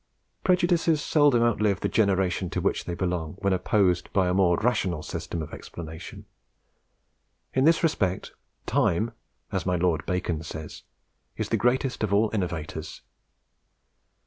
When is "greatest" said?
11.55-12.03